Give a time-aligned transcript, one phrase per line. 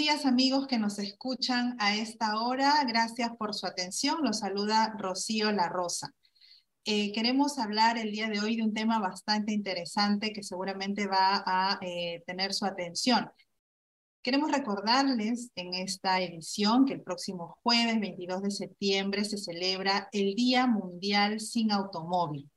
[0.00, 2.82] días amigos que nos escuchan a esta hora.
[2.88, 4.20] Gracias por su atención.
[4.22, 6.14] Los saluda Rocío La Rosa.
[6.86, 11.44] Eh, queremos hablar el día de hoy de un tema bastante interesante que seguramente va
[11.44, 13.30] a eh, tener su atención.
[14.22, 20.34] Queremos recordarles en esta edición que el próximo jueves 22 de septiembre se celebra el
[20.34, 22.50] Día Mundial sin Automóvil,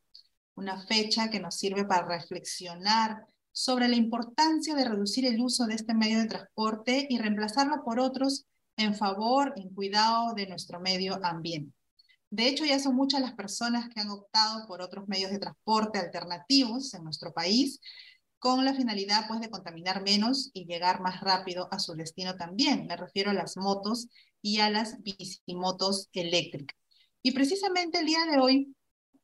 [0.55, 5.75] una fecha que nos sirve para reflexionar sobre la importancia de reducir el uso de
[5.75, 8.45] este medio de transporte y reemplazarlo por otros
[8.75, 11.73] en favor, en cuidado de nuestro medio ambiente.
[12.31, 15.99] De hecho, ya son muchas las personas que han optado por otros medios de transporte
[15.99, 17.79] alternativos en nuestro país,
[18.39, 22.87] con la finalidad pues, de contaminar menos y llegar más rápido a su destino también.
[22.87, 24.07] Me refiero a las motos
[24.41, 26.75] y a las bicimotos eléctricas.
[27.21, 28.75] Y precisamente el día de hoy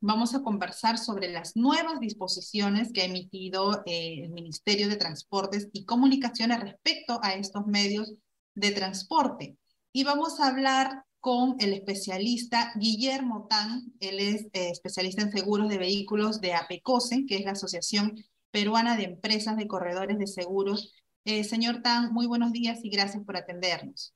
[0.02, 5.70] vamos a conversar sobre las nuevas disposiciones que ha emitido eh, el Ministerio de Transportes
[5.74, 8.14] y Comunicaciones respecto a estos medios
[8.56, 9.58] de transporte.
[9.92, 15.68] Y vamos a hablar con el especialista Guillermo Tan, él es eh, especialista en seguros
[15.68, 18.16] de vehículos de APECOSE, que es la Asociación
[18.52, 20.94] Peruana de Empresas de Corredores de Seguros.
[21.26, 24.14] Eh, señor Tan, muy buenos días y gracias por atendernos.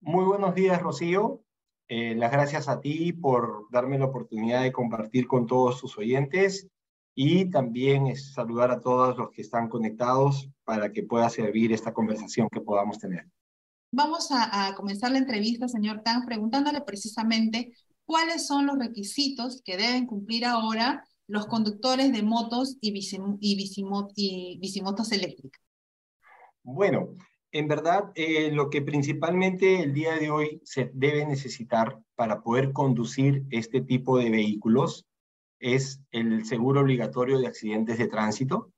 [0.00, 1.42] Muy buenos días, Rocío.
[1.88, 6.68] Eh, las gracias a ti por darme la oportunidad de compartir con todos tus oyentes
[7.14, 11.94] y también es saludar a todos los que están conectados para que pueda servir esta
[11.94, 13.26] conversación que podamos tener.
[13.92, 17.72] Vamos a, comenzar la entrevista, señor Tan, preguntándole precisamente
[18.04, 22.92] cuáles son los requisitos que deben cumplir ahora los conductores de motos y,
[23.40, 25.62] y, bicimotos eléctricas.
[26.62, 27.16] Bueno,
[27.58, 32.72] en verdad, eh, lo que principalmente el día de hoy se debe necesitar para poder
[32.72, 35.06] conducir este tipo de vehículos
[35.58, 38.72] es el seguro obligatorio de accidentes de tránsito,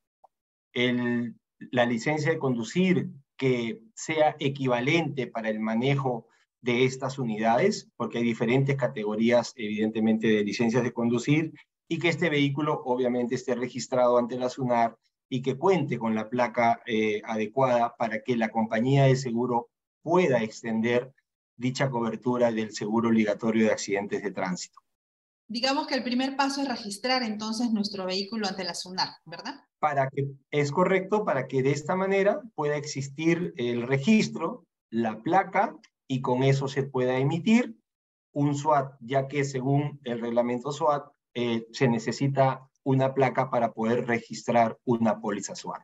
[0.73, 6.27] la licencia de conducir que sea equivalente para el manejo
[6.61, 11.53] de estas unidades, porque hay diferentes categorías, evidentemente, de licencias de conducir,
[11.89, 14.97] y que este vehículo obviamente esté registrado ante la SUNAR
[15.29, 19.69] y que cuente con la placa eh, adecuada para que la compañía de seguro
[20.01, 21.13] pueda extender
[21.55, 24.79] dicha cobertura del seguro obligatorio de accidentes de tránsito.
[25.47, 29.55] Digamos que el primer paso es registrar entonces nuestro vehículo ante la SUNAR, ¿verdad?
[29.79, 35.75] Para que, es correcto, para que de esta manera pueda existir el registro, la placa,
[36.07, 37.75] y con eso se pueda emitir
[38.31, 44.07] un SWAT, ya que según el reglamento SWAT eh, se necesita una placa para poder
[44.07, 45.83] registrar una póliza SOAT.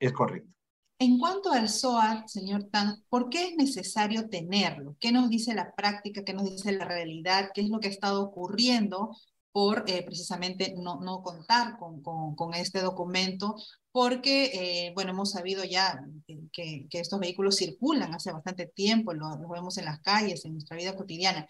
[0.00, 0.50] Es correcto.
[0.98, 4.96] En cuanto al SOAT, señor Tan, ¿por qué es necesario tenerlo?
[4.98, 6.24] ¿Qué nos dice la práctica?
[6.24, 7.50] ¿Qué nos dice la realidad?
[7.52, 9.14] ¿Qué es lo que ha estado ocurriendo
[9.52, 13.56] por eh, precisamente no, no contar con, con, este documento?
[13.92, 16.00] Porque, eh, bueno, hemos sabido ya
[16.50, 20.78] que, que, estos vehículos circulan hace bastante tiempo, los vemos en las calles, en nuestra
[20.78, 21.46] vida cotidiana.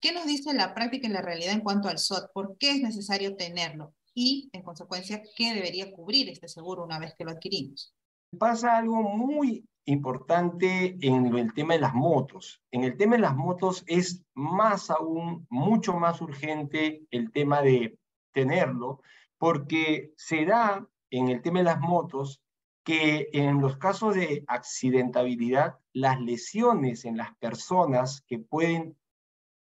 [0.00, 2.32] ¿Qué nos dice la práctica y la realidad en cuanto al SOAT?
[2.32, 3.94] ¿Por qué es necesario tenerlo?
[4.18, 7.94] Y, en consecuencia, qué debería cubrir este seguro una vez que lo adquirimos.
[8.36, 12.60] Pasa algo muy importante en el tema de las motos.
[12.72, 17.96] En el tema de las motos es más aún, mucho más urgente el tema de
[18.32, 19.02] tenerlo,
[19.38, 22.42] porque se da en el tema de las motos
[22.82, 28.96] que en los casos de accidentabilidad, las lesiones en las personas que pueden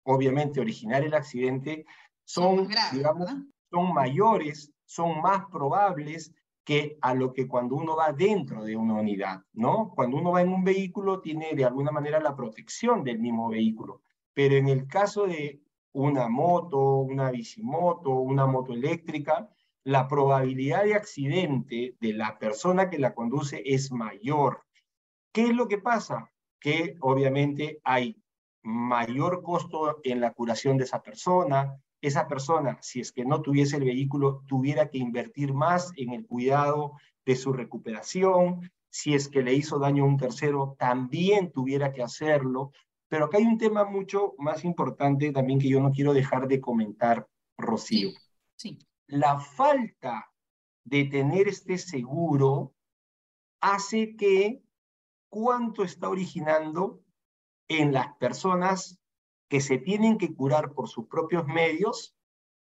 [0.03, 1.85] obviamente originar el accidente
[2.25, 3.31] son, digamos,
[3.77, 6.33] son mayores, son más probables
[6.65, 9.93] que a lo que cuando uno va dentro de una unidad, ¿no?
[9.95, 14.01] Cuando uno va en un vehículo tiene de alguna manera la protección del mismo vehículo,
[14.33, 15.61] pero en el caso de
[15.93, 19.51] una moto, una bicimoto, una moto eléctrica,
[19.85, 24.65] la probabilidad de accidente de la persona que la conduce es mayor.
[25.33, 26.33] ¿Qué es lo que pasa?
[26.59, 28.17] Que obviamente hay
[28.63, 33.77] mayor costo en la curación de esa persona, esa persona, si es que no tuviese
[33.77, 36.93] el vehículo, tuviera que invertir más en el cuidado
[37.25, 42.03] de su recuperación, si es que le hizo daño a un tercero, también tuviera que
[42.03, 42.73] hacerlo.
[43.09, 46.61] Pero acá hay un tema mucho más importante también que yo no quiero dejar de
[46.61, 48.11] comentar, Rocío.
[48.57, 50.33] Sí, La falta
[50.85, 52.75] de tener este seguro
[53.61, 54.63] hace que
[55.29, 57.03] cuánto está originando
[57.69, 58.99] en las personas
[59.49, 62.17] que se tienen que curar por sus propios medios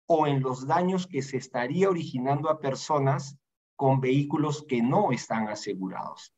[0.07, 3.39] o en los daños que se estaría originando a personas
[3.77, 6.35] con vehículos que no están asegurados.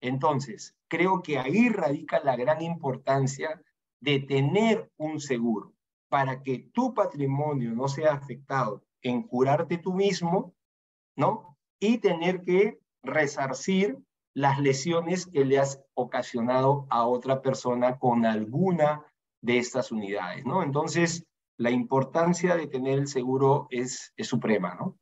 [0.00, 3.60] Entonces, creo que ahí radica la gran importancia
[4.00, 5.74] de tener un seguro
[6.08, 10.54] para que tu patrimonio no sea afectado en curarte tú mismo,
[11.16, 11.58] ¿no?
[11.80, 13.98] Y tener que resarcir
[14.34, 19.04] las lesiones que le has ocasionado a otra persona con alguna
[19.40, 20.62] de estas unidades, ¿no?
[20.62, 21.24] Entonces,
[21.56, 24.98] la importancia de tener el seguro es, es suprema, ¿no?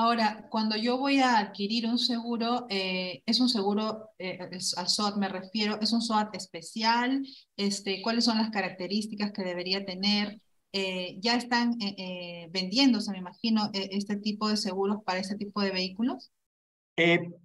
[0.00, 4.38] Ahora, cuando yo voy a adquirir un seguro, eh, es un seguro, eh,
[4.76, 9.84] al SOAT me refiero, es un SOAT especial, este, ¿cuáles son las características que debería
[9.84, 10.40] tener?
[10.72, 11.76] Eh, ¿Ya están
[12.50, 16.30] vendiéndose, me imagino, este tipo de seguros para este tipo de vehículos?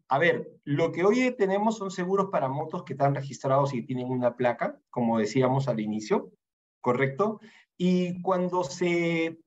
[0.08, 4.10] A ver, lo que hoy tenemos son seguros para motos que están registrados y tienen
[4.10, 6.32] una placa, como decíamos al inicio,
[6.82, 7.40] ¿correcto?
[7.78, 9.40] Y cuando se,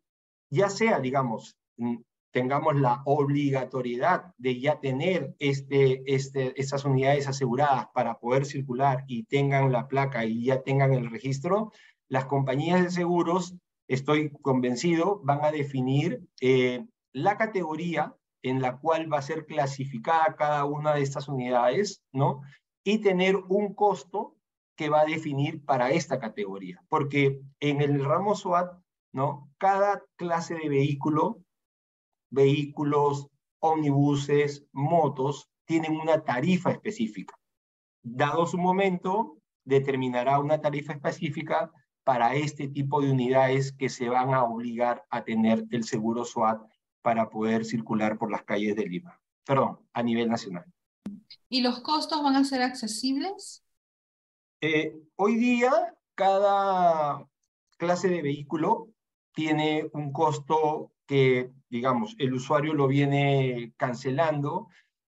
[0.50, 1.96] ya sea, digamos, mm,
[2.32, 9.24] tengamos la obligatoriedad de ya tener este, este, estas unidades aseguradas para poder circular y
[9.24, 11.72] tengan la placa y ya tengan el registro,
[12.08, 13.56] las compañías de seguros,
[13.88, 18.14] estoy convencido, van a definir eh, la categoría
[18.48, 22.42] en la cual va a ser clasificada cada una de estas unidades, ¿no?
[22.84, 24.36] Y tener un costo
[24.76, 26.82] que va a definir para esta categoría.
[26.88, 28.78] Porque en el ramo SWAT,
[29.12, 29.50] ¿no?
[29.58, 31.40] Cada clase de vehículo,
[32.30, 33.28] vehículos,
[33.60, 37.34] omnibuses, motos, tienen una tarifa específica.
[38.02, 41.72] Dado su momento, determinará una tarifa específica
[42.04, 46.62] para este tipo de unidades que se van a obligar a tener el seguro SWAT
[47.06, 49.20] para poder circular por las calles de Lima.
[49.44, 50.64] Perdón, a nivel nacional.
[51.48, 53.62] ¿Y los costos van a ser accesibles?
[54.60, 55.70] Eh, hoy día,
[56.16, 57.24] cada
[57.76, 58.88] clase de vehículo
[59.32, 64.66] tiene un costo que, digamos, el usuario lo viene cancelando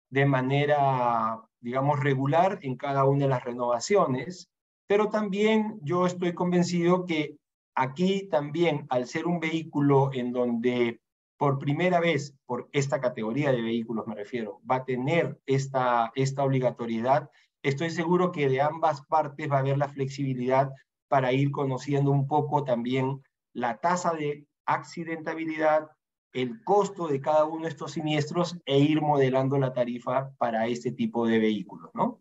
[0.09, 4.49] de manera, digamos, regular en cada una de las renovaciones,
[4.87, 7.39] pero también yo estoy convencido que
[7.75, 11.01] aquí también, al ser un vehículo en donde
[11.39, 16.43] por primera vez, por esta categoría de vehículos me refiero, va a tener esta, esta
[16.45, 17.31] obligatoriedad,
[17.63, 20.71] estoy seguro que de ambas partes va a haber la flexibilidad
[21.07, 23.23] para ir conociendo un poco también
[23.55, 25.89] la tasa de accidentabilidad,
[26.33, 30.91] el costo de cada uno de estos siniestros e ir modelando la tarifa para este
[30.93, 32.21] tipo de vehículos, ¿no?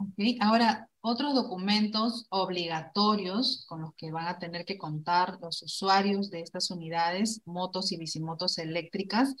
[0.00, 6.30] Ok, ahora, otros documentos obligatorios con los que van a tener que contar los usuarios
[6.30, 9.34] de estas unidades, motos y bicimotos eléctricas,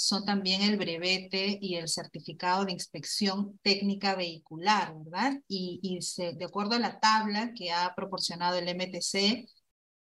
[0.00, 5.34] son también el brevete y el certificado de inspección técnica vehicular, ¿verdad?
[5.46, 9.46] Y, de acuerdo a la tabla que ha proporcionado el MTC,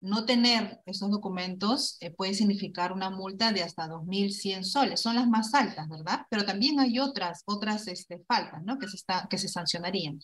[0.01, 5.01] no tener esos documentos eh, puede significar una multa de hasta 2.100 soles.
[5.01, 6.27] Son las más altas, ¿verdad?
[6.29, 8.79] Pero también hay otras, otras este, faltas, ¿no?
[8.79, 10.19] Que se, está, que se sancionarían.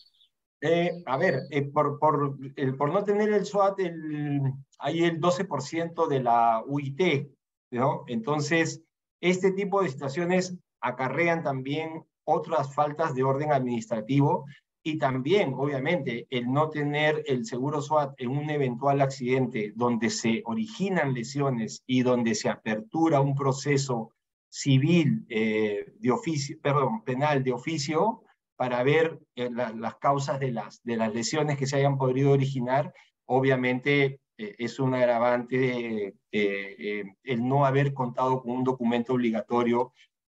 [0.61, 4.41] Eh, a ver, eh, por, por, el, por no tener el SWAT, el,
[4.77, 7.27] hay el 12% de la UIT,
[7.71, 8.03] ¿no?
[8.07, 8.83] Entonces,
[9.21, 14.45] este tipo de situaciones acarrean también otras faltas de orden administrativo
[14.83, 20.41] y también, obviamente, el no tener el seguro SWAT en un eventual accidente donde se
[20.45, 24.11] originan lesiones y donde se apertura un proceso
[24.49, 28.23] civil eh, de oficio, perdón, penal de oficio,
[28.61, 32.93] para ver eh, las causas de las, de las lesiones que se hayan podido originar,
[33.25, 39.93] obviamente eh, es un agravante eh, el no haber contado con un documento obligatorio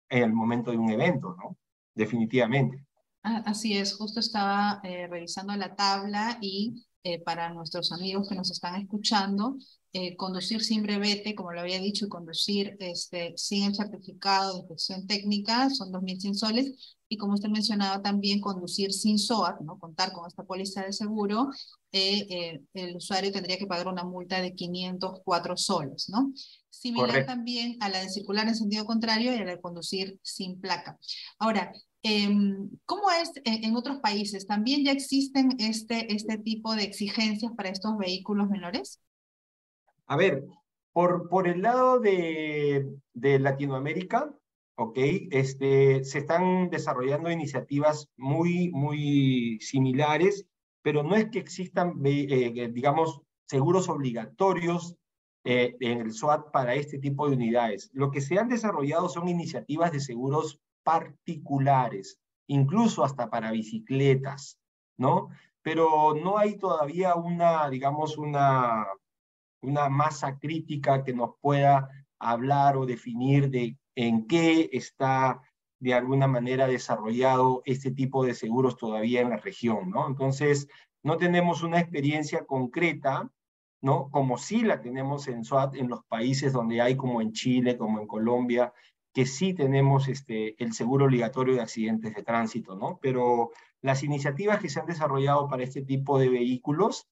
[0.10, 1.55] en el momento de un evento, ¿no?
[1.94, 2.84] Definitivamente.
[3.22, 6.84] Ah, así es, justo estaba revisando la tabla y
[7.24, 9.55] para nuestros amigos que nos están escuchando,
[10.17, 15.05] conducir sin brevete, como lo había dicho, y conducir este, sin el certificado de inspección
[15.05, 19.77] técnica son 2.100 soles, y como usted mencionaba también, conducir sin SOAT, ¿no?
[19.79, 21.50] contar con esta póliza de seguro,
[21.91, 26.31] eh, eh, el usuario tendría que pagar una multa de 504 soles, ¿no?
[26.69, 30.59] Similar también a la de circular en sentido contrario y a la de conducir sin
[30.59, 31.00] placa.
[31.39, 31.71] Ahora,
[32.03, 34.45] em, ¿cómo es en otros países?
[34.45, 39.00] ¿También ya existen este, este tipo de exigencias para estos vehículos menores?
[40.07, 40.43] A ver,
[40.91, 44.33] por, por el lado de, de Latinoamérica,
[44.75, 44.98] ¿ok?
[45.32, 50.46] Este, se están desarrollando iniciativas muy, muy similares,
[50.82, 54.96] pero no es que existan, eh, digamos, seguros obligatorios
[55.44, 57.89] eh, en el SWAT para este tipo de unidades.
[57.94, 64.60] Lo que se han desarrollado son iniciativas de seguros particulares, incluso hasta para bicicletas,
[64.98, 65.29] ¿no?
[65.62, 68.88] Pero no hay todavía una, digamos, una,
[69.62, 71.89] una masa crítica que nos pueda
[72.20, 75.42] hablar o definir de en qué está
[75.80, 80.08] de alguna manera desarrollado este tipo de seguros todavía en la región, ¿no?
[80.08, 80.68] Entonces,
[81.04, 83.30] no tenemos una experiencia concreta,
[83.82, 84.10] ¿no?
[84.10, 88.00] Como sí la tenemos en SWAT en los países donde hay, como en Chile, como
[88.00, 88.74] en Colombia,
[89.14, 93.00] que sí tenemos este, el seguro obligatorio de accidentes de tránsito, ¿no?
[93.02, 97.08] Pero las iniciativas que se han desarrollado para este tipo de vehículos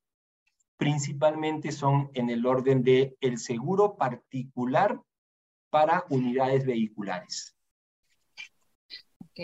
[0.78, 5.00] principalmente son en el orden de el seguro particular
[5.74, 7.56] para unidades vehiculares.
[9.18, 9.40] Ok,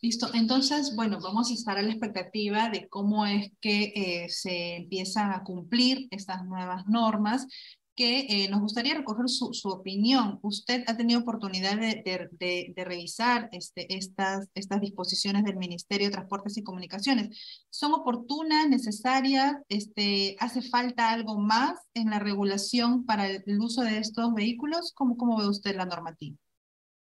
[0.00, 0.28] listo.
[0.32, 5.32] Entonces, bueno, vamos a estar a la expectativa de cómo es que eh, se empiezan
[5.32, 7.48] a cumplir estas nuevas normas
[7.94, 10.38] que eh, nos gustaría recoger su, opinión.
[10.42, 16.62] Usted ha tenido oportunidad de, revisar este, estas, estas disposiciones del Ministerio de Transportes y
[16.62, 17.64] Comunicaciones.
[17.70, 19.56] ¿Son oportunas, necesarias?
[19.68, 24.92] Este, ¿Hace falta algo más en la regulación para el, uso de estos vehículos?
[24.94, 26.36] ¿Cómo, ¿Cómo ve usted la normativa?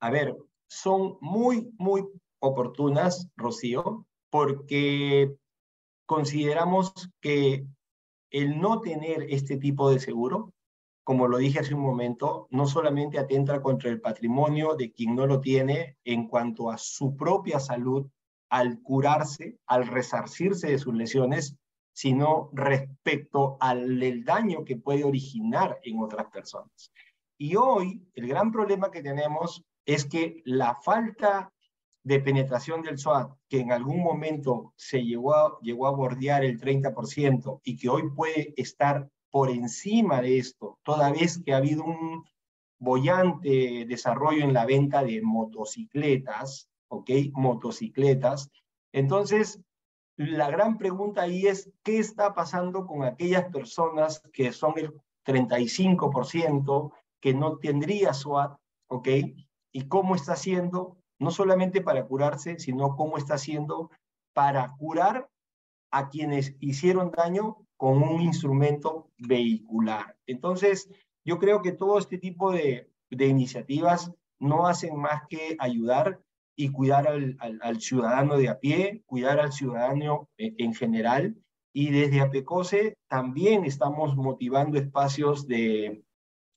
[0.01, 0.35] A ver,
[0.69, 2.05] son muy, muy
[2.41, 5.35] oportunas, Rocío, porque
[6.07, 7.67] consideramos que
[8.31, 10.53] el no tener este tipo de seguro
[11.09, 15.27] como lo dije hace un momento, no solamente atenta contra el patrimonio de quien no
[15.27, 18.07] lo tiene en cuanto a su propia salud
[18.51, 21.57] al curarse, al resarcirse de sus lesiones,
[21.95, 26.93] sino respecto al daño que puede originar en otras personas.
[27.39, 31.51] Y hoy el gran problema que tenemos es que la falta
[32.03, 36.61] de penetración del SWAT, que en algún momento se llegó a, llegó a bordear el
[36.61, 41.85] 30% y que hoy puede estar por encima de esto, toda vez que ha habido
[41.85, 42.25] un
[42.79, 47.11] bollante desarrollo en la venta de motocicletas, ¿ok?
[47.33, 48.51] Motocicletas.
[48.93, 49.61] Entonces,
[50.17, 54.93] la gran pregunta ahí es, ¿qué está pasando con aquellas personas que son el
[55.25, 58.59] 35% que no tendría SWAT,
[58.89, 59.09] ¿ok?
[59.73, 63.91] Y cómo está haciendo, no solamente para curarse, sino cómo está haciendo
[64.33, 65.29] para curar
[65.91, 70.17] a quienes hicieron daño con un instrumento vehicular.
[70.27, 70.91] Entonces,
[71.25, 76.21] yo creo que todo este tipo de, iniciativas no hacen más que ayudar
[76.57, 81.37] y cuidar al, ciudadano de a pie, cuidar al ciudadano en general.
[81.73, 86.03] Y desde APECOSE también estamos motivando espacios de,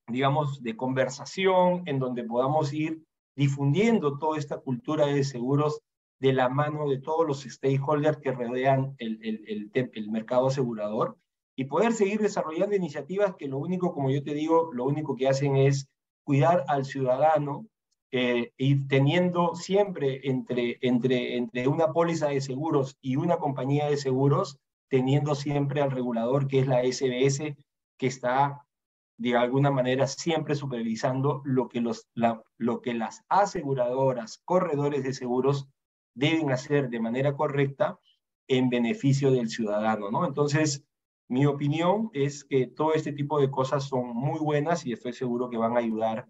[0.08, 3.04] digamos, de conversación en donde podamos ir
[3.36, 5.82] difundiendo toda esta cultura de seguros
[6.22, 11.18] de la mano de todos los stakeholders que rodean el, el, el, mercado asegurador
[11.56, 15.28] y poder seguir desarrollando iniciativas que lo único, como yo te digo, lo único que
[15.28, 15.90] hacen es
[16.24, 17.66] cuidar al ciudadano
[18.12, 23.98] eh, y teniendo siempre entre, entre, entre una póliza de seguros y una compañía de
[23.98, 24.60] seguros,
[24.90, 27.56] teniendo siempre al regulador que es la SBS,
[27.98, 28.68] que está
[29.18, 32.08] de alguna manera siempre supervisando lo que, los,
[32.58, 35.68] lo que las aseguradoras, corredores de seguros
[36.14, 38.00] deben hacer de manera correcta
[38.48, 40.26] en beneficio del ciudadano, ¿no?
[40.26, 40.84] Entonces,
[41.32, 45.50] mi opinión es que todo este tipo de cosas son muy buenas y estoy seguro
[45.50, 46.28] que van a ayudar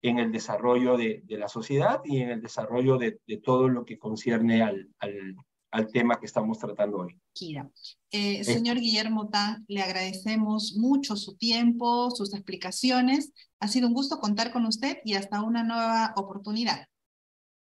[0.00, 4.62] en el desarrollo de, la sociedad y en el desarrollo de, todo lo que concierne
[4.62, 7.18] al, al, tema que estamos tratando hoy.
[7.32, 7.68] Kira.
[8.12, 13.32] Eh, señor Guillermo Tan, le agradecemos mucho su tiempo, sus explicaciones.
[13.58, 16.86] Ha sido un gusto contar con usted y hasta una nueva oportunidad.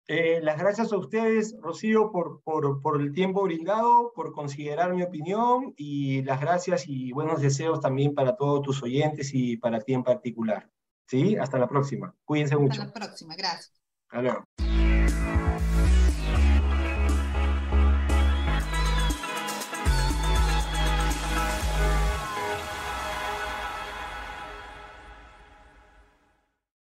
[0.08, 5.04] Eh, las gracias a ustedes, Rocío, por, por, por, el tiempo brindado, por considerar mi
[5.04, 9.94] opinión y las gracias y buenos deseos también para todos tus oyentes y para ti
[9.94, 10.70] en particular.
[11.08, 11.38] ¿Sí?
[11.38, 12.16] Hasta la próxima.
[12.26, 12.82] Cuídense mucho.
[12.82, 13.36] Hasta la próxima.
[13.36, 13.82] Gracias.
[14.10, 14.46] Hasta